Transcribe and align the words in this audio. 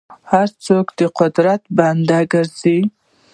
هر 0.31 0.47
څوک 0.65 0.85
د 0.99 1.01
قدرت 1.19 1.61
بنده 1.77 2.19
ګرځي. 2.31 2.79